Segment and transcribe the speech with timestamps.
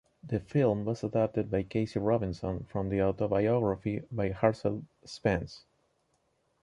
[0.23, 5.63] The film was adapted by Casey Robinson from the autobiography by Hartzell Spence.